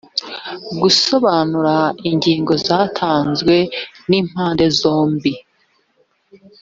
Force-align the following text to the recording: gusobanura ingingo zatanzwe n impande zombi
gusobanura 0.81 1.75
ingingo 2.09 2.53
zatanzwe 2.67 3.55
n 4.09 4.11
impande 4.19 4.65
zombi 4.79 5.31